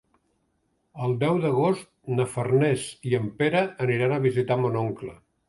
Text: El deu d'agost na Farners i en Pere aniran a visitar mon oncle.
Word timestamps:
El 1.07 1.11
deu 1.23 1.37
d'agost 1.43 1.85
na 2.21 2.25
Farners 2.37 2.87
i 3.11 3.15
en 3.19 3.29
Pere 3.43 3.63
aniran 3.87 4.19
a 4.19 4.21
visitar 4.27 4.61
mon 4.65 4.83
oncle. 4.83 5.17